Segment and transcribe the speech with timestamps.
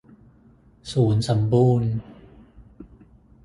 [0.91, 1.91] ศูนย์สัมบูรณ์